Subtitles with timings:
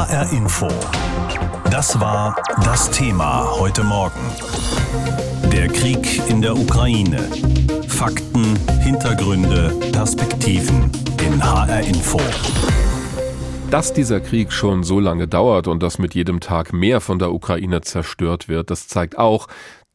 [0.00, 0.68] HR Info.
[1.70, 4.18] Das war das Thema heute Morgen.
[5.52, 7.18] Der Krieg in der Ukraine.
[7.86, 10.90] Fakten, Hintergründe, Perspektiven
[11.22, 12.18] in HR Info.
[13.70, 17.30] Dass dieser Krieg schon so lange dauert und dass mit jedem Tag mehr von der
[17.30, 19.48] Ukraine zerstört wird, das zeigt auch,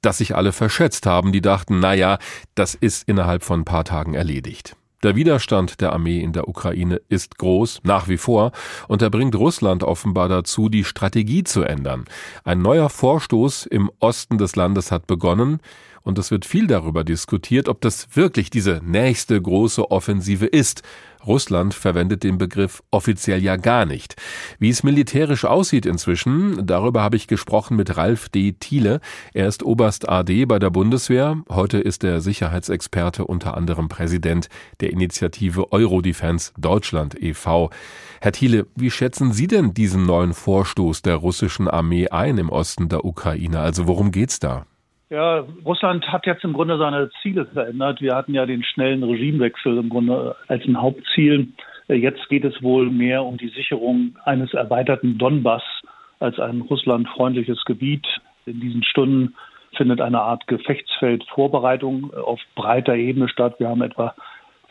[0.03, 2.19] dass sich alle verschätzt haben, die dachten, naja,
[2.53, 4.75] das ist innerhalb von ein paar Tagen erledigt.
[5.05, 8.51] Der Widerstand der Armee in der Ukraine ist groß, nach wie vor,
[8.87, 12.05] und er bringt Russland offenbar dazu, die Strategie zu ändern.
[12.43, 15.59] Ein neuer Vorstoß im Osten des Landes hat begonnen,
[16.05, 20.83] und es wird viel darüber diskutiert, ob das wirklich diese nächste große Offensive ist.
[21.25, 24.15] Russland verwendet den Begriff offiziell ja gar nicht.
[24.59, 28.53] Wie es militärisch aussieht inzwischen, darüber habe ich gesprochen mit Ralf D.
[28.53, 29.01] Thiele.
[29.33, 31.41] Er ist Oberst AD bei der Bundeswehr.
[31.49, 34.49] Heute ist er Sicherheitsexperte, unter anderem Präsident
[34.81, 37.71] der Initiative Eurodefense Deutschland e.V.
[38.21, 42.89] Herr Thiele, wie schätzen Sie denn diesen neuen Vorstoß der russischen Armee ein im Osten
[42.89, 43.59] der Ukraine?
[43.59, 44.67] Also worum geht's da?
[45.09, 48.01] Ja, Russland hat jetzt im Grunde seine Ziele verändert.
[48.01, 51.49] Wir hatten ja den schnellen Regimewechsel im Grunde als ein Hauptziel.
[51.87, 55.61] Jetzt geht es wohl mehr um die Sicherung eines erweiterten Donbass
[56.19, 58.05] als ein russlandfreundliches Gebiet.
[58.47, 59.35] In diesen Stunden
[59.75, 63.59] findet eine Art Gefechtsfeldvorbereitung auf breiter Ebene statt.
[63.59, 64.15] Wir haben etwa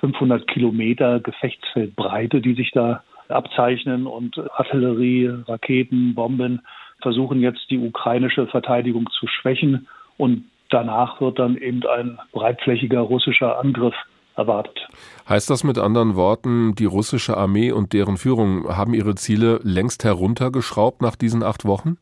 [0.01, 6.61] 500 Kilometer Gefechtsfeldbreite, die sich da abzeichnen und Artillerie, Raketen, Bomben
[7.01, 13.59] versuchen jetzt die ukrainische Verteidigung zu schwächen und danach wird dann eben ein breitflächiger russischer
[13.59, 13.95] Angriff
[14.37, 14.89] erwartet.
[15.29, 20.05] Heißt das mit anderen Worten, die russische Armee und deren Führung haben ihre Ziele längst
[20.05, 21.99] heruntergeschraubt nach diesen acht Wochen?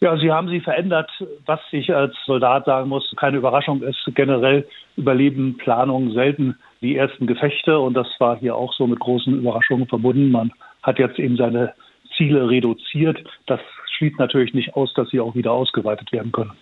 [0.00, 1.10] Ja, sie haben sie verändert,
[1.46, 3.98] was ich als Soldat sagen muss, keine Überraschung ist.
[4.14, 9.38] Generell überleben Planungen selten die ersten Gefechte und das war hier auch so mit großen
[9.38, 10.30] Überraschungen verbunden.
[10.30, 10.52] Man
[10.82, 11.72] hat jetzt eben seine
[12.16, 13.24] Ziele reduziert.
[13.46, 13.60] Das
[13.96, 16.52] schließt natürlich nicht aus, dass sie auch wieder ausgeweitet werden können.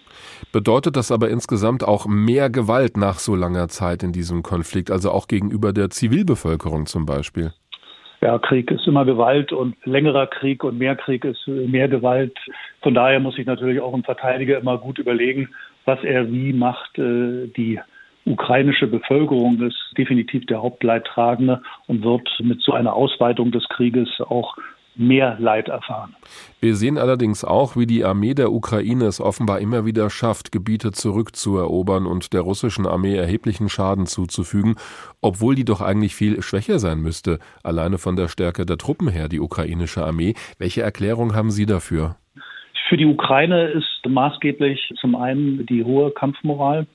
[0.52, 5.11] Bedeutet das aber insgesamt auch mehr Gewalt nach so langer Zeit in diesem Konflikt, also
[5.11, 7.52] auch gegenüber der Zivilbevölkerung zum Beispiel?
[8.20, 12.39] Ja, Krieg ist immer Gewalt und längerer Krieg und mehr Krieg ist mehr Gewalt.
[12.80, 15.51] Von daher muss sich natürlich auch ein Verteidiger immer gut überlegen,
[15.84, 16.98] was er wie macht.
[16.98, 17.78] Äh, die
[18.24, 24.56] ukrainische Bevölkerung ist definitiv der Hauptleidtragende und wird mit so einer Ausweitung des Krieges auch
[24.96, 26.14] mehr Leid erfahren.
[26.60, 30.92] Wir sehen allerdings auch, wie die Armee der Ukraine es offenbar immer wieder schafft, Gebiete
[30.92, 34.77] zurückzuerobern und der russischen Armee erheblichen Schaden zuzufügen,
[35.20, 39.28] obwohl die doch eigentlich viel schwächer sein müsste, alleine von der Stärke der Truppen her,
[39.28, 40.34] die ukrainische Armee.
[40.58, 42.16] Welche Erklärung haben Sie dafür?
[42.88, 46.86] Für die Ukraine ist maßgeblich zum einen die hohe Kampfmoral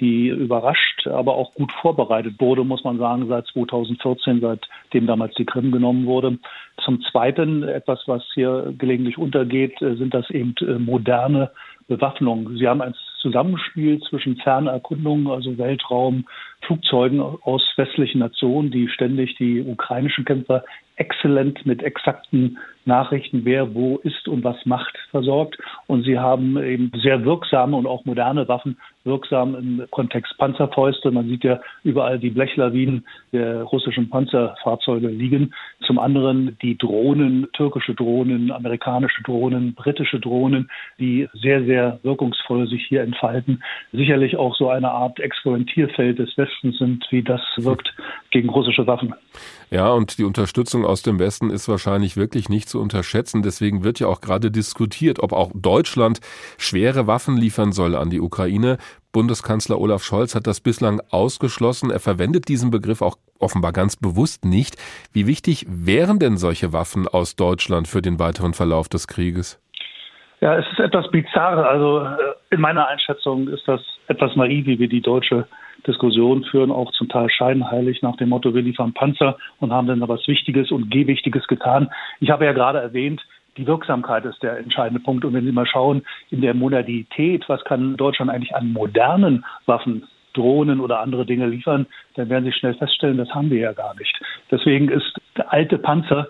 [0.00, 5.44] die überrascht, aber auch gut vorbereitet wurde, muss man sagen, seit 2014, seitdem damals die
[5.44, 6.38] Krim genommen wurde.
[6.84, 11.50] Zum Zweiten, etwas, was hier gelegentlich untergeht, äh, sind das eben äh, moderne
[11.88, 12.56] Bewaffnung.
[12.56, 16.26] Sie haben ein Zusammenspiel zwischen Fernerkundungen, also Weltraum,
[16.62, 20.64] Flugzeugen aus westlichen Nationen, die ständig die ukrainischen Kämpfer
[20.96, 25.58] exzellent mit exakten Nachrichten, wer wo ist und was macht, versorgt.
[25.88, 31.10] Und sie haben eben sehr wirksame und auch moderne Waffen, wirksam im Kontext Panzerfäuste.
[31.10, 35.52] Man sieht ja überall die Blechlawinen der russischen Panzerfahrzeuge liegen.
[35.84, 42.86] Zum anderen die Drohnen, türkische Drohnen, amerikanische Drohnen, britische Drohnen, die sehr, sehr wirkungsvoll sich
[42.86, 43.62] hier entfalten.
[43.92, 47.94] Sicherlich auch so eine Art Experimentierfeld des Westens sind, wie das wirkt
[48.30, 49.14] gegen russische Waffen.
[49.70, 53.42] Ja, und die Unterstützung aus dem Westen ist wahrscheinlich wirklich nicht zu unterschätzen.
[53.42, 56.20] Deswegen wird ja auch gerade diskutiert, ob auch Deutschland
[56.58, 58.78] schwere Waffen liefern soll an die Ukraine.
[59.12, 61.90] Bundeskanzler Olaf Scholz hat das bislang ausgeschlossen.
[61.90, 64.76] Er verwendet diesen Begriff auch offenbar ganz bewusst nicht.
[65.12, 69.60] Wie wichtig wären denn solche Waffen aus Deutschland für den weiteren Verlauf des Krieges?
[70.40, 71.66] Ja, es ist etwas bizarr.
[71.66, 75.46] Also äh, in meiner Einschätzung ist das etwas naiv, wie wir die deutsche
[75.86, 80.06] Diskussionen führen, auch zum Teil scheinheilig nach dem Motto, wir liefern Panzer und haben dann
[80.08, 81.90] was Wichtiges und Gewichtiges getan.
[82.20, 83.20] Ich habe ja gerade erwähnt,
[83.56, 85.24] die Wirksamkeit ist der entscheidende Punkt.
[85.24, 90.06] Und wenn Sie mal schauen, in der Modalität, was kann Deutschland eigentlich an modernen Waffen
[90.34, 93.94] Drohnen oder andere Dinge liefern, dann werden Sie schnell feststellen, das haben wir ja gar
[93.96, 94.20] nicht.
[94.50, 96.28] Deswegen ist der alte Panzer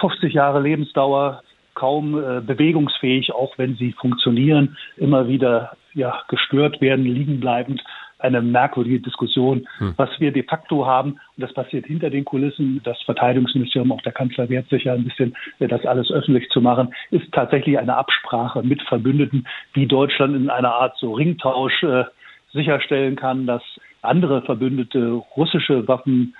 [0.00, 1.42] 50 Jahre Lebensdauer
[1.76, 7.80] kaum äh, bewegungsfähig, auch wenn sie funktionieren, immer wieder ja, gestört werden, liegen bleibend
[8.18, 9.68] eine merkwürdige Diskussion.
[9.78, 9.94] Hm.
[9.96, 14.12] Was wir de facto haben, und das passiert hinter den Kulissen, das Verteidigungsministerium, auch der
[14.12, 17.96] Kanzler wehrt sich ja ein bisschen, äh, das alles öffentlich zu machen, ist tatsächlich eine
[17.96, 22.04] Absprache mit Verbündeten, wie Deutschland in einer Art so Ringtausch äh,
[22.52, 23.62] sicherstellen kann, dass
[24.02, 26.34] andere Verbündete russische Waffen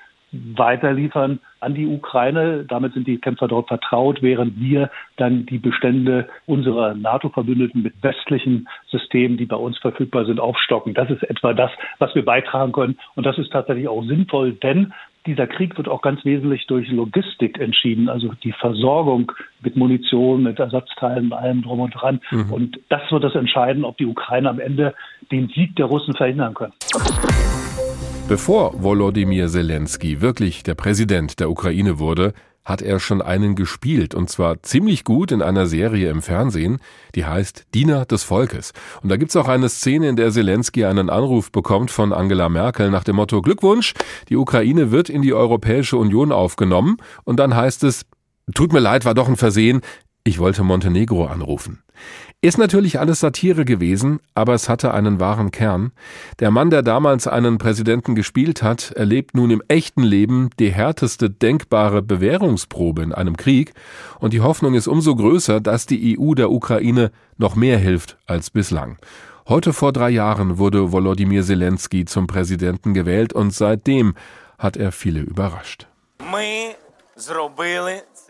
[0.56, 2.64] weiterliefern an die Ukraine.
[2.68, 8.68] Damit sind die Kämpfer dort vertraut, während wir dann die Bestände unserer NATO-Verbündeten mit westlichen
[8.88, 10.94] Systemen, die bei uns verfügbar sind, aufstocken.
[10.94, 12.98] Das ist etwa das, was wir beitragen können.
[13.14, 14.92] Und das ist tatsächlich auch sinnvoll, denn
[15.26, 20.58] dieser Krieg wird auch ganz wesentlich durch Logistik entschieden, also die Versorgung mit Munition, mit
[20.58, 22.20] Ersatzteilen, allem drum und dran.
[22.30, 22.52] Mhm.
[22.52, 24.94] Und das wird das entscheiden, ob die Ukraine am Ende
[25.32, 26.72] den Sieg der Russen verhindern können.
[28.28, 32.32] Bevor Volodymyr Zelensky wirklich der Präsident der Ukraine wurde,
[32.64, 36.78] hat er schon einen gespielt und zwar ziemlich gut in einer Serie im Fernsehen,
[37.14, 38.72] die heißt Diener des Volkes.
[39.00, 42.90] Und da gibt's auch eine Szene, in der Zelensky einen Anruf bekommt von Angela Merkel
[42.90, 43.94] nach dem Motto Glückwunsch,
[44.28, 48.06] die Ukraine wird in die Europäische Union aufgenommen und dann heißt es
[48.54, 49.80] Tut mir leid, war doch ein Versehen,
[50.26, 51.82] ich wollte Montenegro anrufen.
[52.42, 55.92] Ist natürlich alles Satire gewesen, aber es hatte einen wahren Kern.
[56.40, 61.30] Der Mann, der damals einen Präsidenten gespielt hat, erlebt nun im echten Leben die härteste
[61.30, 63.72] denkbare Bewährungsprobe in einem Krieg,
[64.18, 68.50] und die Hoffnung ist umso größer, dass die EU der Ukraine noch mehr hilft als
[68.50, 68.98] bislang.
[69.48, 74.14] Heute vor drei Jahren wurde Volodymyr Zelensky zum Präsidenten gewählt und seitdem
[74.58, 75.86] hat er viele überrascht.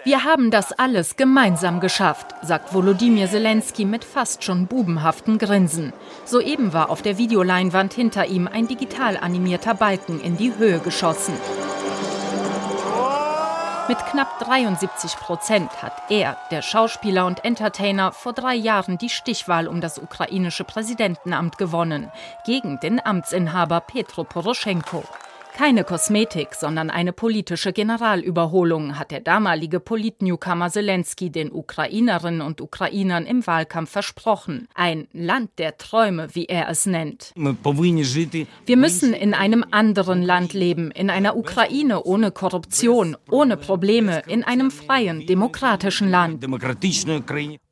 [0.04, 5.92] Wir haben das alles gemeinsam geschafft, sagt Volodymyr Zelensky mit fast schon bubenhaften Grinsen.
[6.24, 11.34] Soeben war auf der Videoleinwand hinter ihm ein digital animierter Balken in die Höhe geschossen.
[13.88, 19.66] Mit knapp 73 Prozent hat er, der Schauspieler und Entertainer, vor drei Jahren die Stichwahl
[19.66, 22.12] um das ukrainische Präsidentenamt gewonnen,
[22.44, 25.02] gegen den Amtsinhaber Petro Poroschenko.
[25.56, 33.24] Keine Kosmetik, sondern eine politische Generalüberholung hat der damalige Politnewcomer Zelensky den Ukrainerinnen und Ukrainern
[33.24, 34.68] im Wahlkampf versprochen.
[34.74, 37.32] Ein Land der Träume, wie er es nennt.
[37.34, 44.44] Wir müssen in einem anderen Land leben, in einer Ukraine ohne Korruption, ohne Probleme, in
[44.44, 46.44] einem freien, demokratischen Land.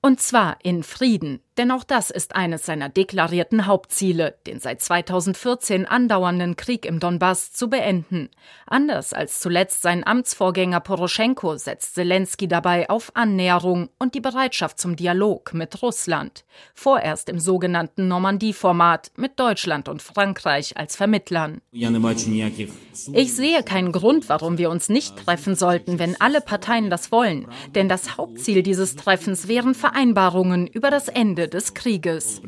[0.05, 1.41] Und zwar in Frieden.
[1.57, 7.53] Denn auch das ist eines seiner deklarierten Hauptziele, den seit 2014 andauernden Krieg im Donbass
[7.53, 8.29] zu beenden.
[8.67, 14.97] Anders als zuletzt sein Amtsvorgänger Poroschenko setzt Zelensky dabei auf Annäherung und die Bereitschaft zum
[14.97, 16.45] Dialog mit Russland.
[16.75, 21.61] Vorerst im sogenannten Normandie-Format mit Deutschland und Frankreich als Vermittlern.
[23.13, 27.47] Ich sehe keinen Grund, warum wir uns nicht treffen sollten, wenn alle Parteien das wollen.
[27.77, 29.94] Denn das Hauptziel dieses Treffens wären Vereinbarungen
[30.73, 32.43] über das Ende des Krieges.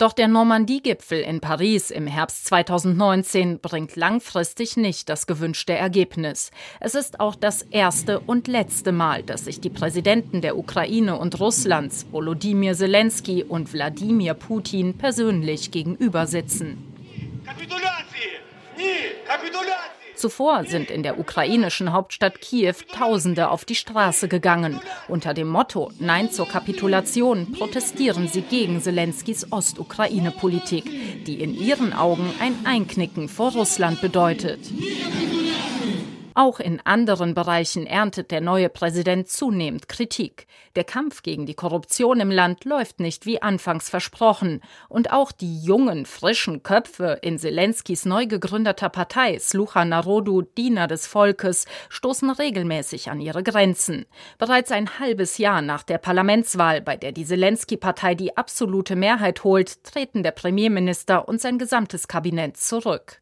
[0.00, 6.52] Doch der Normandie-Gipfel in Paris im Herbst 2019 bringt langfristig nicht das gewünschte Ergebnis.
[6.80, 11.38] Es ist auch das erste und letzte Mal, dass sich die Präsidenten der Ukraine und
[11.38, 16.78] Russlands, Volodymyr Zelensky und Wladimir Putin, persönlich gegenüber sitzen.
[20.20, 24.78] Zuvor sind in der ukrainischen Hauptstadt Kiew Tausende auf die Straße gegangen.
[25.08, 32.30] Unter dem Motto Nein zur Kapitulation protestieren sie gegen Zelenskys Ostukraine-Politik, die in ihren Augen
[32.38, 34.60] ein Einknicken vor Russland bedeutet.
[36.42, 40.46] Auch in anderen Bereichen erntet der neue Präsident zunehmend Kritik.
[40.74, 44.62] Der Kampf gegen die Korruption im Land läuft nicht wie anfangs versprochen.
[44.88, 51.06] Und auch die jungen, frischen Köpfe in Zelenskys neu gegründeter Partei Slucha Narodu, Diener des
[51.06, 54.06] Volkes, stoßen regelmäßig an ihre Grenzen.
[54.38, 59.84] Bereits ein halbes Jahr nach der Parlamentswahl, bei der die Zelensky-Partei die absolute Mehrheit holt,
[59.84, 63.20] treten der Premierminister und sein gesamtes Kabinett zurück.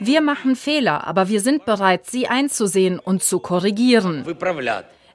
[0.00, 4.24] Wir machen Fehler, aber wir sind bereit, sie einzusehen und zu korrigieren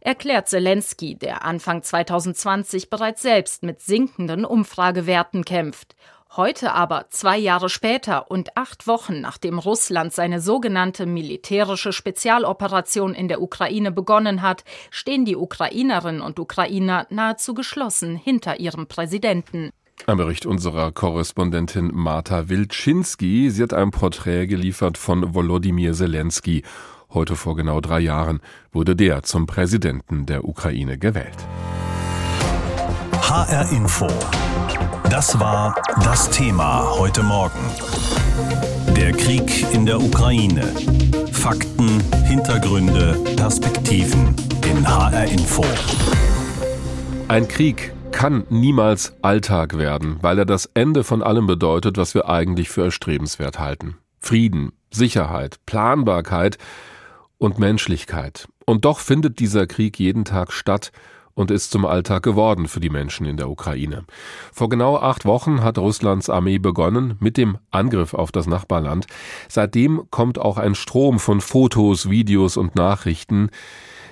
[0.01, 5.95] erklärt Zelensky, der Anfang 2020 bereits selbst mit sinkenden Umfragewerten kämpft.
[6.35, 13.27] Heute aber, zwei Jahre später und acht Wochen nachdem Russland seine sogenannte militärische Spezialoperation in
[13.27, 19.71] der Ukraine begonnen hat, stehen die Ukrainerinnen und Ukrainer nahezu geschlossen hinter ihrem Präsidenten.
[20.07, 23.49] Ein Bericht unserer Korrespondentin Marta Wilczynski.
[23.51, 26.63] Sie hat ein Porträt geliefert von Volodymyr Zelensky.
[27.13, 28.39] Heute vor genau drei Jahren
[28.71, 31.37] wurde der zum Präsidenten der Ukraine gewählt.
[33.21, 34.07] HR Info.
[35.09, 37.59] Das war das Thema heute Morgen.
[38.95, 40.73] Der Krieg in der Ukraine.
[41.31, 44.35] Fakten, Hintergründe, Perspektiven
[44.69, 45.65] in HR Info.
[47.27, 52.27] Ein Krieg kann niemals Alltag werden, weil er das Ende von allem bedeutet, was wir
[52.27, 53.95] eigentlich für erstrebenswert halten.
[54.19, 56.57] Frieden, Sicherheit, Planbarkeit
[57.37, 58.49] und Menschlichkeit.
[58.65, 60.91] Und doch findet dieser Krieg jeden Tag statt
[61.33, 64.03] und ist zum Alltag geworden für die Menschen in der Ukraine.
[64.51, 69.07] Vor genau acht Wochen hat Russlands Armee begonnen mit dem Angriff auf das Nachbarland.
[69.47, 73.49] Seitdem kommt auch ein Strom von Fotos, Videos und Nachrichten,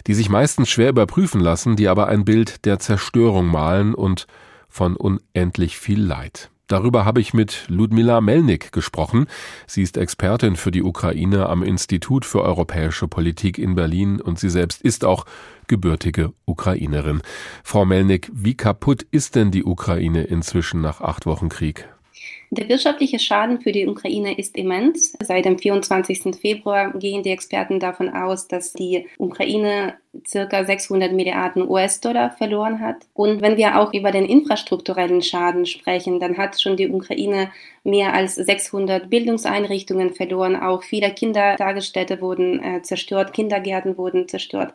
[0.08, 4.26] die sich meistens schwer überprüfen lassen, die aber ein Bild der Zerstörung malen und
[4.70, 6.50] von unendlich viel Leid.
[6.68, 9.28] Darüber habe ich mit Ludmila Melnik gesprochen.
[9.68, 14.50] Sie ist Expertin für die Ukraine am Institut für europäische Politik in Berlin und sie
[14.50, 15.26] selbst ist auch
[15.68, 17.22] gebürtige Ukrainerin.
[17.64, 21.88] Frau Melnik, wie kaputt ist denn die Ukraine inzwischen nach acht Wochen Krieg?
[22.50, 25.18] Der wirtschaftliche Schaden für die Ukraine ist immens.
[25.22, 26.36] Seit dem 24.
[26.40, 33.06] Februar gehen die Experten davon aus, dass die Ukraine circa 600 Milliarden US-Dollar verloren hat.
[33.14, 37.52] Und wenn wir auch über den infrastrukturellen Schaden sprechen, dann hat schon die Ukraine
[37.84, 40.56] mehr als 600 Bildungseinrichtungen verloren.
[40.56, 44.74] Auch viele Kindertagesstätte wurden äh, zerstört, Kindergärten wurden zerstört.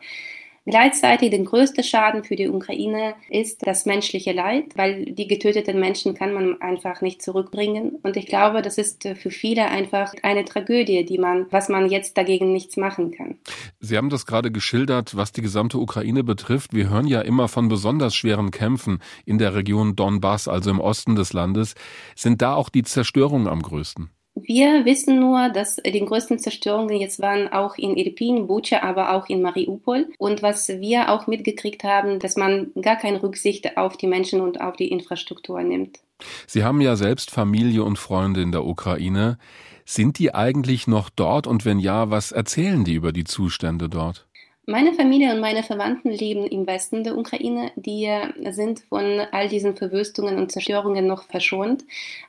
[0.65, 6.13] Gleichzeitig den größten Schaden für die Ukraine ist das menschliche Leid, weil die getöteten Menschen
[6.13, 7.97] kann man einfach nicht zurückbringen.
[8.01, 12.17] Und ich glaube, das ist für viele einfach eine Tragödie, die man, was man jetzt
[12.17, 13.35] dagegen nichts machen kann.
[13.81, 16.73] Sie haben das gerade geschildert, was die gesamte Ukraine betrifft.
[16.73, 21.15] Wir hören ja immer von besonders schweren Kämpfen in der Region Donbass, also im Osten
[21.15, 21.75] des Landes.
[22.15, 24.11] Sind da auch die Zerstörungen am größten?
[24.35, 29.29] Wir wissen nur, dass die größten Zerstörungen jetzt waren auch in Irpin, Bucha, aber auch
[29.29, 30.09] in Mariupol.
[30.17, 34.59] Und was wir auch mitgekriegt haben, dass man gar keine Rücksicht auf die Menschen und
[34.59, 35.99] auf die Infrastruktur nimmt.
[36.47, 39.37] Sie haben ja selbst Familie und Freunde in der Ukraine.
[39.85, 41.45] Sind die eigentlich noch dort?
[41.45, 44.27] Und wenn ja, was erzählen die über die Zustände dort?
[44.65, 47.73] Meine Familie und meine Verwandten leben im Westen der Ukraine.
[47.75, 48.09] Die
[48.51, 51.83] sind von all diesen Verwüstungen und Zerstörungen noch verschont.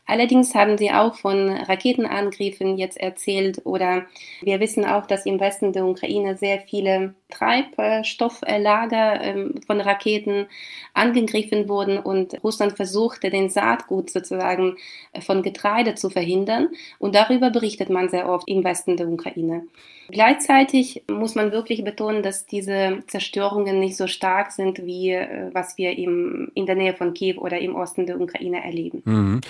[0.05, 4.07] Allerdings haben sie auch von Raketenangriffen jetzt erzählt oder
[4.43, 10.47] wir wissen auch, dass im Westen der Ukraine sehr viele Treibstofflager ähm, von Raketen
[10.95, 14.77] angegriffen wurden und Russland versuchte, den Saatgut sozusagen
[15.21, 16.69] von Getreide zu verhindern.
[16.99, 19.63] Und darüber berichtet man sehr oft im Westen der Ukraine.
[20.09, 25.79] Gleichzeitig muss man wirklich betonen, dass diese Zerstörungen nicht so stark sind, wie äh, was
[25.79, 29.03] wir im, in der Nähe von Kiew oder im Osten der Ukraine erleben.
[29.05, 29.41] Mhm.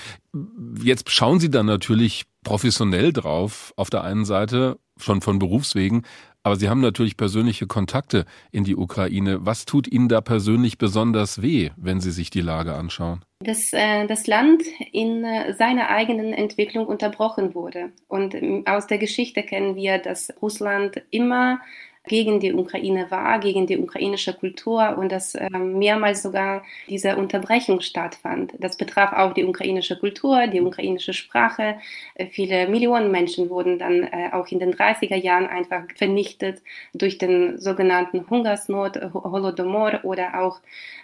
[0.83, 6.05] Jetzt schauen Sie dann natürlich professionell drauf, auf der einen Seite schon von Berufswegen,
[6.45, 9.45] aber Sie haben natürlich persönliche Kontakte in die Ukraine.
[9.47, 13.25] Was tut Ihnen da persönlich besonders weh, wenn Sie sich die Lage anschauen?
[13.41, 17.93] Dass äh, das Land in äh, seiner eigenen Entwicklung unterbrochen wurde.
[18.09, 21.61] Und äh, aus der Geschichte kennen wir, dass Russland immer
[22.07, 27.81] gegen die Ukraine war, gegen die ukrainische Kultur und dass äh, mehrmals sogar diese Unterbrechung
[27.81, 28.53] stattfand.
[28.59, 31.77] Das betraf auch die ukrainische Kultur, die ukrainische Sprache.
[32.15, 36.61] Äh, viele Millionen Menschen wurden dann äh, auch in den 30er Jahren einfach vernichtet
[36.93, 40.61] durch den sogenannten Hungersnot, Holodomor oder auch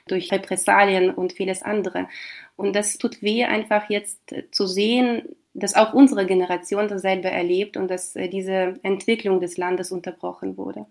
[0.06, 2.08] durch Repressalien und vieles andere.
[2.60, 5.22] Und das tut weh, einfach jetzt zu sehen,
[5.54, 10.86] dass auch unsere Generation dasselbe erlebt und dass äh, diese Entwicklung des Landes unterbrochen wurde.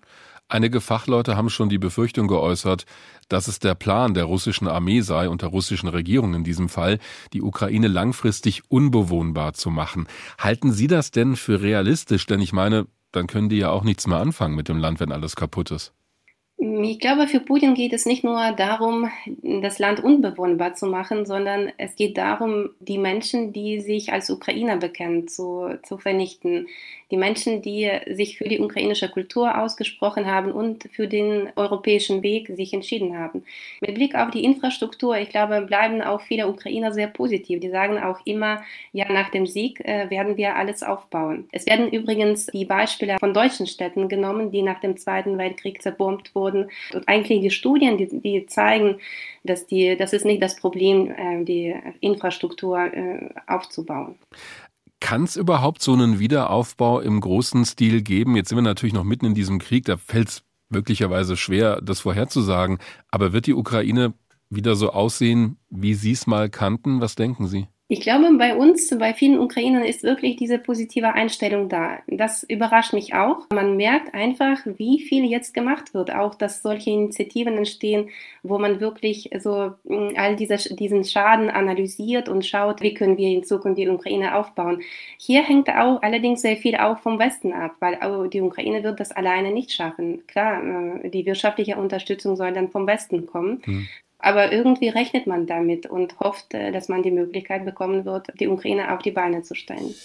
[0.47, 2.85] Einige Fachleute haben schon die Befürchtung geäußert,
[3.29, 6.97] dass es der Plan der russischen Armee sei und der russischen Regierung in diesem Fall,
[7.33, 10.07] die Ukraine langfristig unbewohnbar zu machen.
[10.39, 12.25] Halten Sie das denn für realistisch?
[12.25, 15.11] Denn ich meine, dann können die ja auch nichts mehr anfangen mit dem Land, wenn
[15.11, 15.93] alles kaputt ist.
[16.61, 19.09] Ich glaube, für Putin geht es nicht nur darum,
[19.41, 24.75] das Land unbewohnbar zu machen, sondern es geht darum, die Menschen, die sich als Ukrainer
[24.75, 26.67] bekennen, zu, zu vernichten.
[27.11, 32.49] Die Menschen, die sich für die ukrainische Kultur ausgesprochen haben und für den europäischen Weg
[32.49, 33.45] sich entschieden haben.
[33.79, 37.61] Mit Blick auf die Infrastruktur, ich glaube, bleiben auch viele Ukrainer sehr positiv.
[37.61, 38.61] Die sagen auch immer,
[38.91, 41.47] ja, nach dem Sieg äh, werden wir alles aufbauen.
[41.51, 46.35] Es werden übrigens die Beispiele von deutschen Städten genommen, die nach dem Zweiten Weltkrieg zerbombt
[46.35, 46.69] wurden wurden.
[46.93, 48.97] Und eigentlich die Studien, die, die zeigen,
[49.43, 54.15] dass die, das ist nicht das Problem, äh, die Infrastruktur äh, aufzubauen.
[54.99, 58.35] Kann es überhaupt so einen Wiederaufbau im großen Stil geben?
[58.35, 62.01] Jetzt sind wir natürlich noch mitten in diesem Krieg, da fällt es möglicherweise schwer, das
[62.01, 62.79] vorherzusagen.
[63.09, 64.13] Aber wird die Ukraine
[64.49, 67.01] wieder so aussehen, wie Sie es mal kannten?
[67.01, 67.67] Was denken Sie?
[67.91, 71.97] Ich glaube, bei uns, bei vielen Ukrainern ist wirklich diese positive Einstellung da.
[72.05, 73.47] Das überrascht mich auch.
[73.51, 76.13] Man merkt einfach, wie viel jetzt gemacht wird.
[76.13, 78.09] Auch, dass solche Initiativen entstehen,
[78.43, 83.29] wo man wirklich so mm, all diese, diesen Schaden analysiert und schaut, wie können wir
[83.29, 84.83] in Zukunft die Ukraine aufbauen.
[85.17, 87.97] Hier hängt auch allerdings sehr viel auch vom Westen ab, weil
[88.29, 90.27] die Ukraine wird das alleine nicht schaffen.
[90.27, 90.63] Klar,
[91.03, 93.63] äh, die wirtschaftliche Unterstützung soll dann vom Westen kommen.
[93.65, 93.87] Mhm.
[94.19, 98.49] Aber irgendwie rechnet man damit und hofft, äh, dass man die Möglichkeit bekommen wird, die
[98.49, 99.95] Ukraine auf die Beine zu stellen.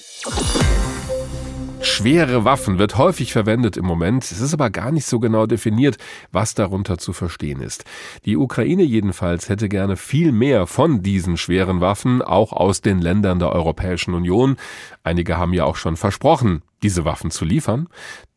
[1.80, 4.24] Schwere Waffen wird häufig verwendet im Moment.
[4.24, 5.98] Es ist aber gar nicht so genau definiert,
[6.32, 7.84] was darunter zu verstehen ist.
[8.24, 13.38] Die Ukraine jedenfalls hätte gerne viel mehr von diesen schweren Waffen, auch aus den Ländern
[13.38, 14.56] der Europäischen Union.
[15.02, 17.88] Einige haben ja auch schon versprochen, diese Waffen zu liefern.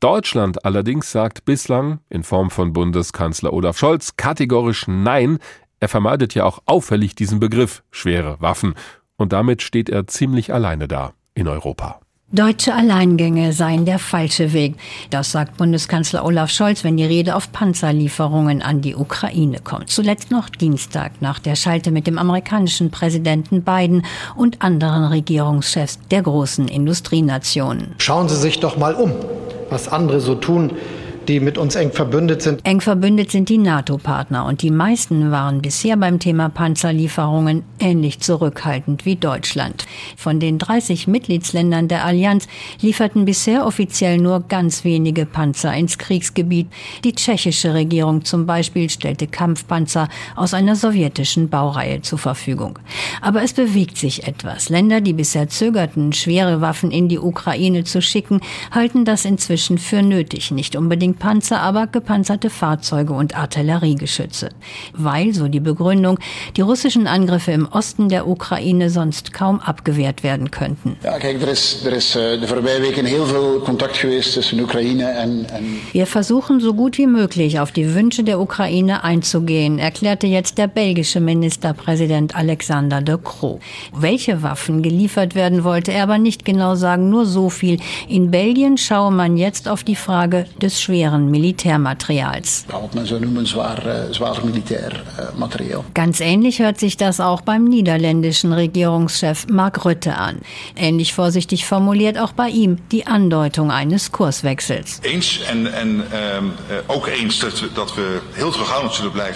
[0.01, 5.39] Deutschland allerdings sagt bislang in Form von Bundeskanzler Olaf Scholz kategorisch Nein.
[5.79, 8.73] Er vermeidet ja auch auffällig diesen Begriff schwere Waffen.
[9.15, 11.99] Und damit steht er ziemlich alleine da in Europa.
[12.29, 14.75] Deutsche Alleingänge seien der falsche Weg.
[15.11, 19.89] Das sagt Bundeskanzler Olaf Scholz, wenn die Rede auf Panzerlieferungen an die Ukraine kommt.
[19.89, 24.03] Zuletzt noch Dienstag nach der Schalte mit dem amerikanischen Präsidenten Biden
[24.35, 27.95] und anderen Regierungschefs der großen Industrienationen.
[27.97, 29.13] Schauen Sie sich doch mal um,
[29.69, 30.73] was andere so tun
[31.27, 32.61] die mit uns eng verbündet sind.
[32.65, 39.05] Eng verbündet sind die NATO-Partner und die meisten waren bisher beim Thema Panzerlieferungen ähnlich zurückhaltend
[39.05, 39.85] wie Deutschland.
[40.15, 42.47] Von den 30 Mitgliedsländern der Allianz
[42.81, 46.67] lieferten bisher offiziell nur ganz wenige Panzer ins Kriegsgebiet.
[47.03, 52.79] Die tschechische Regierung zum Beispiel stellte Kampfpanzer aus einer sowjetischen Baureihe zur Verfügung.
[53.21, 54.69] Aber es bewegt sich etwas.
[54.69, 58.41] Länder, die bisher zögerten, schwere Waffen in die Ukraine zu schicken,
[58.71, 64.49] halten das inzwischen für nötig, nicht unbedingt Panzer, aber gepanzerte Fahrzeuge und Artilleriegeschütze.
[64.93, 66.19] Weil, so die Begründung,
[66.55, 70.95] die russischen Angriffe im Osten der Ukraine sonst kaum abgewehrt werden könnten.
[71.03, 74.59] Ja, kijk, er is, er is uh, de voorbije weken heel veel contact geweest tussen
[74.59, 75.63] Oekraïne en, en...
[75.91, 80.67] Wir versuchen so gut wie möglich auf die Wünsche der Ukraine einzugehen, erklärte jetzt der
[80.67, 83.59] belgische Ministerpräsident Alexander de Croo.
[83.93, 87.79] Welche Waffen geliefert werden, wollte er aber nicht genau sagen, nur so viel.
[88.07, 92.65] In Belgien schaue man jetzt auf die Frage des schweren schweren Militärmaterials.
[95.93, 100.39] Ganz ähnlich hört sich das auch beim niederländischen Regierungschef Mark Rutte an.
[100.75, 105.01] Ähnlich vorsichtig formuliert auch bei ihm die Andeutung eines Kurswechsels.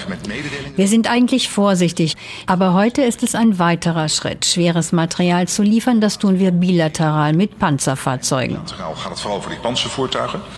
[0.10, 0.74] Met mededelingen.
[0.76, 2.16] Wir sind eigentlich vorsichtig,
[2.48, 6.02] aber heute ist es ein weiterer Schritt, schweres Material zu liefern.
[6.02, 8.58] Das tun wir bilateral mit Panzerfahrzeugen.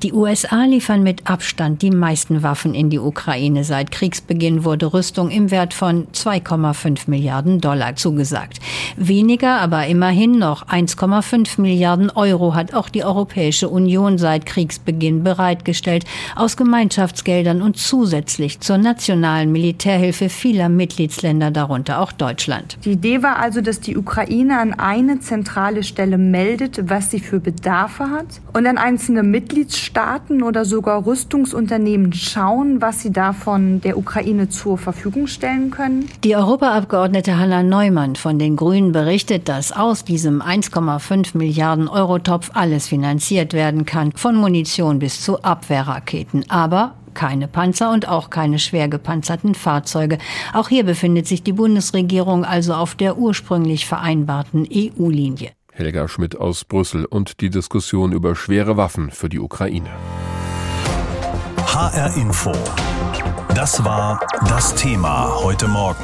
[0.01, 3.63] Die USA liefern mit Abstand die meisten Waffen in die Ukraine.
[3.63, 8.59] Seit Kriegsbeginn wurde Rüstung im Wert von 2,5 Milliarden Dollar zugesagt.
[8.95, 16.05] Weniger, aber immerhin noch 1,5 Milliarden Euro hat auch die Europäische Union seit Kriegsbeginn bereitgestellt,
[16.35, 22.77] aus Gemeinschaftsgeldern und zusätzlich zur nationalen Militärhilfe vieler Mitgliedsländer, darunter auch Deutschland.
[22.85, 27.39] Die Idee war also, dass die Ukraine an eine zentrale Stelle meldet, was sie für
[27.39, 33.97] Bedarfe hat und an einzelne Mitgliedstaaten oder sogar sogar Rüstungsunternehmen schauen, was sie davon der
[33.97, 36.09] Ukraine zur Verfügung stellen können?
[36.23, 42.51] Die Europaabgeordnete Hanna Neumann von den Grünen berichtet, dass aus diesem 1,5 Milliarden Euro Topf
[42.53, 46.45] alles finanziert werden kann, von Munition bis zu Abwehrraketen.
[46.49, 50.17] Aber keine Panzer und auch keine schwer gepanzerten Fahrzeuge.
[50.53, 55.51] Auch hier befindet sich die Bundesregierung also auf der ursprünglich vereinbarten EU-Linie.
[55.71, 59.89] Helga Schmidt aus Brüssel und die Diskussion über schwere Waffen für die Ukraine.
[61.73, 62.51] HR Info.
[63.55, 66.03] Das war das Thema heute Morgen.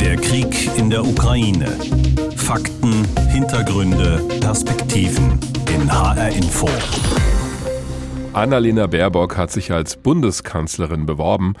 [0.00, 1.66] Der Krieg in der Ukraine.
[2.36, 5.40] Fakten, Hintergründe, Perspektiven
[5.74, 6.68] in HR Info.
[8.32, 11.54] Annalena Baerbock hat sich als Bundeskanzlerin beworben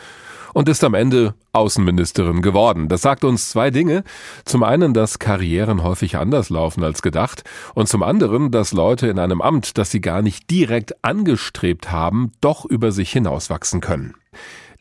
[0.54, 2.88] und ist am Ende Außenministerin geworden.
[2.88, 4.04] Das sagt uns zwei Dinge.
[4.44, 9.18] Zum einen, dass Karrieren häufig anders laufen als gedacht und zum anderen, dass Leute in
[9.18, 14.14] einem Amt, das sie gar nicht direkt angestrebt haben, doch über sich hinauswachsen können.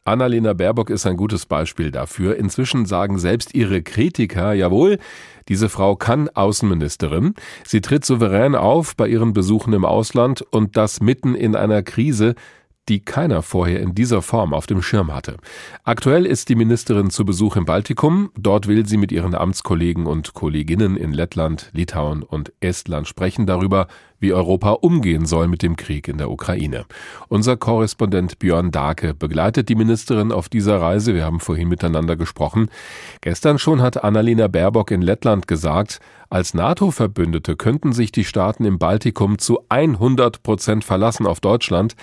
[0.05, 2.35] Annalena Baerbock ist ein gutes Beispiel dafür.
[2.37, 4.97] Inzwischen sagen selbst ihre Kritiker, jawohl,
[5.47, 7.35] diese Frau kann Außenministerin.
[7.65, 12.35] Sie tritt souverän auf bei ihren Besuchen im Ausland und das mitten in einer Krise,
[12.89, 15.37] die keiner vorher in dieser Form auf dem Schirm hatte.
[15.83, 18.31] Aktuell ist die Ministerin zu Besuch im Baltikum.
[18.37, 23.87] Dort will sie mit ihren Amtskollegen und Kolleginnen in Lettland, Litauen und Estland sprechen darüber,
[24.19, 26.85] wie Europa umgehen soll mit dem Krieg in der Ukraine.
[27.29, 31.13] Unser Korrespondent Björn Dake begleitet die Ministerin auf dieser Reise.
[31.13, 32.69] Wir haben vorhin miteinander gesprochen.
[33.21, 35.99] Gestern schon hat Annalena Baerbock in Lettland gesagt,
[36.29, 41.95] als NATO-Verbündete könnten sich die Staaten im Baltikum zu 100 Prozent verlassen auf Deutschland.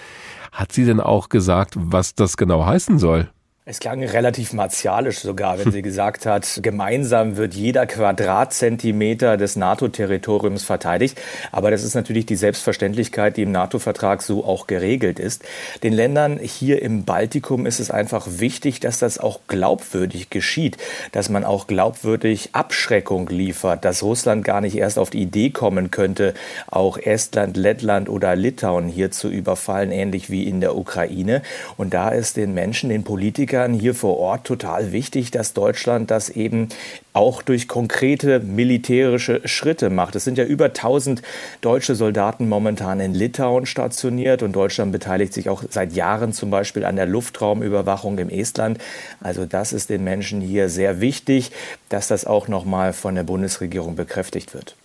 [0.52, 3.30] Hat sie denn auch gesagt, was das genau heißen soll?
[3.68, 10.62] Es klang relativ martialisch sogar, wenn sie gesagt hat, gemeinsam wird jeder Quadratzentimeter des NATO-Territoriums
[10.62, 11.20] verteidigt.
[11.50, 15.42] Aber das ist natürlich die Selbstverständlichkeit, die im NATO-Vertrag so auch geregelt ist.
[15.83, 20.76] Den Ländern hier im Baltikum ist es einfach wichtig, dass das auch glaubwürdig geschieht,
[21.11, 25.90] dass man auch glaubwürdig Abschreckung liefert, dass Russland gar nicht erst auf die Idee kommen
[25.90, 26.35] könnte,
[26.68, 31.42] auch Estland, Lettland oder Litauen hier zu überfallen, ähnlich wie in der Ukraine.
[31.76, 36.10] Und da ist den Menschen, den Politikern, Politikern hier vor Ort total wichtig, dass Deutschland
[36.10, 36.68] das eben
[37.14, 40.14] auch durch konkrete militärische Schritte macht.
[40.14, 41.22] Es sind ja über 1000
[41.62, 46.84] deutsche Soldaten momentan in Litauen stationiert und Deutschland beteiligt sich auch seit Jahren zum Beispiel
[46.84, 48.78] an der Luftraumüberwachung im Estland.
[49.20, 51.50] Also das ist den Menschen hier sehr wichtig,
[51.88, 54.76] dass das auch noch mal von der Bundesregierung bekräftigt wird.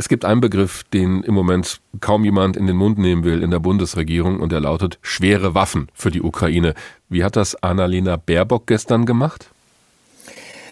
[0.00, 3.50] Es gibt einen Begriff, den im Moment kaum jemand in den Mund nehmen will in
[3.50, 6.72] der Bundesregierung und der lautet schwere Waffen für die Ukraine.
[7.12, 9.50] Wie hat das Annalena Baerbock gestern gemacht?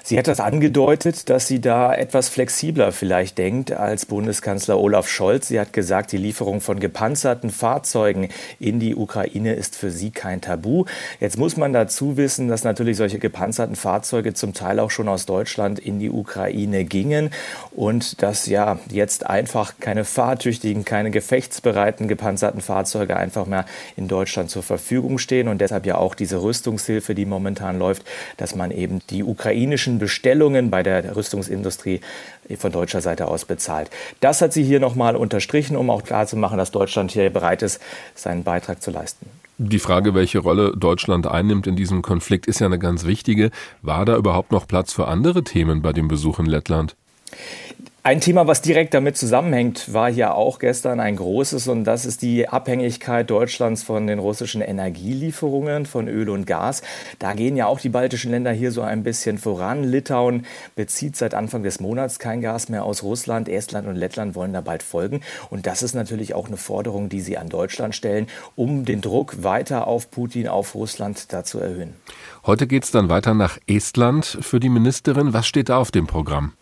[0.09, 5.49] Sie hat das angedeutet, dass sie da etwas flexibler vielleicht denkt als Bundeskanzler Olaf Scholz.
[5.49, 10.41] Sie hat gesagt, die Lieferung von gepanzerten Fahrzeugen in die Ukraine ist für sie kein
[10.41, 10.87] Tabu.
[11.21, 15.27] Jetzt muss man dazu wissen, dass natürlich solche gepanzerten Fahrzeuge zum Teil auch schon aus
[15.27, 17.29] Deutschland in die Ukraine gingen
[17.71, 24.49] und dass ja jetzt einfach keine fahrtüchtigen, keine gefechtsbereiten gepanzerten Fahrzeuge einfach mehr in Deutschland
[24.49, 28.05] zur Verfügung stehen und deshalb ja auch diese Rüstungshilfe, die momentan läuft,
[28.39, 32.01] dass man eben die ukrainischen Bestellungen bei der Rüstungsindustrie
[32.59, 33.91] von deutscher Seite aus bezahlt.
[34.21, 37.81] Das hat sie hier nochmal unterstrichen, um auch klarzumachen, dass Deutschland hier bereit ist,
[38.15, 39.27] seinen Beitrag zu leisten.
[39.61, 43.51] Die Frage, welche Rolle Deutschland einnimmt in diesem Konflikt, ist ja eine ganz wichtige.
[43.83, 46.95] War da überhaupt noch Platz für andere Themen bei dem Besuch in Lettland?
[48.05, 52.23] Ein Thema, was direkt damit zusammenhängt, war hier auch gestern ein großes und das ist
[52.23, 56.83] die Abhängigkeit Deutschlands von den russischen Energielieferungen von Öl und Gas.
[57.19, 59.83] Da gehen ja auch die baltischen Länder hier so ein bisschen voran.
[59.83, 63.49] Litauen bezieht seit Anfang des Monats kein Gas mehr aus Russland.
[63.49, 65.21] Estland und Lettland wollen da bald folgen.
[65.51, 69.43] Und das ist natürlich auch eine Forderung, die sie an Deutschland stellen, um den Druck
[69.43, 71.95] weiter auf Putin, auf Russland da zu erhöhen.
[72.47, 75.33] Heute geht es dann weiter nach Estland für die Ministerin.
[75.33, 76.53] Was steht da auf dem Programm?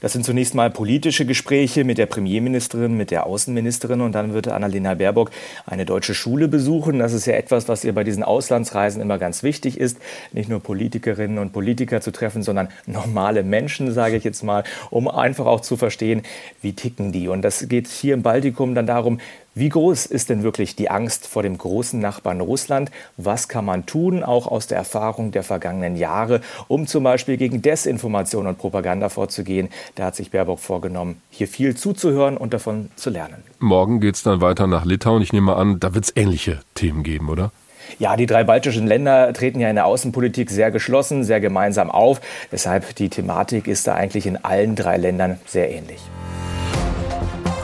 [0.00, 4.48] Das sind zunächst mal politische Gespräche mit der Premierministerin, mit der Außenministerin und dann wird
[4.48, 5.30] Annalena Baerbock
[5.66, 6.98] eine deutsche Schule besuchen.
[6.98, 9.98] Das ist ja etwas, was ihr bei diesen Auslandsreisen immer ganz wichtig ist,
[10.32, 15.08] nicht nur Politikerinnen und Politiker zu treffen, sondern normale Menschen, sage ich jetzt mal, um
[15.08, 16.22] einfach auch zu verstehen,
[16.62, 17.28] wie ticken die.
[17.28, 19.20] Und das geht hier im Baltikum dann darum,
[19.54, 22.90] wie groß ist denn wirklich die Angst vor dem großen Nachbarn Russland?
[23.16, 27.60] Was kann man tun, auch aus der Erfahrung der vergangenen Jahre, um zum Beispiel gegen
[27.60, 29.68] Desinformation und Propaganda vorzugehen?
[29.96, 33.42] Da hat sich Baerbock vorgenommen, hier viel zuzuhören und davon zu lernen.
[33.58, 35.20] Morgen geht es dann weiter nach Litauen.
[35.20, 37.50] Ich nehme an, da wird es ähnliche Themen geben, oder?
[37.98, 42.20] Ja, die drei baltischen Länder treten ja in der Außenpolitik sehr geschlossen, sehr gemeinsam auf.
[42.52, 46.00] Deshalb die Thematik ist da eigentlich in allen drei Ländern sehr ähnlich.